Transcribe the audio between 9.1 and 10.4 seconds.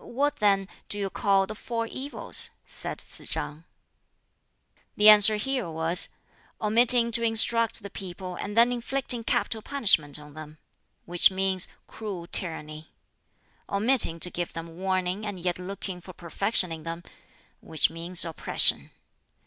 capital punishment on